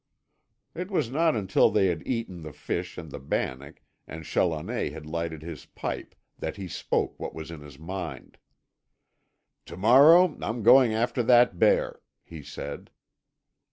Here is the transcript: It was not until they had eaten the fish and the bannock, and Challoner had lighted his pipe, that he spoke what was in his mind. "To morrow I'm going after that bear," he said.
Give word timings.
It 0.73 0.89
was 0.89 1.11
not 1.11 1.35
until 1.35 1.69
they 1.69 1.85
had 1.85 2.07
eaten 2.07 2.41
the 2.41 2.53
fish 2.53 2.97
and 2.97 3.11
the 3.11 3.19
bannock, 3.19 3.83
and 4.07 4.25
Challoner 4.25 4.89
had 4.89 5.05
lighted 5.05 5.43
his 5.43 5.67
pipe, 5.67 6.15
that 6.39 6.57
he 6.57 6.67
spoke 6.67 7.19
what 7.19 7.35
was 7.35 7.51
in 7.51 7.59
his 7.61 7.77
mind. 7.77 8.39
"To 9.67 9.77
morrow 9.77 10.35
I'm 10.41 10.63
going 10.63 10.91
after 10.95 11.21
that 11.21 11.59
bear," 11.59 12.01
he 12.23 12.41
said. 12.41 12.89